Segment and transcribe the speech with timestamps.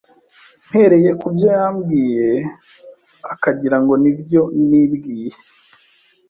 [0.67, 2.29] mpereye ku byo yambwiye
[3.33, 5.33] akagirango ni ibyo nibwiye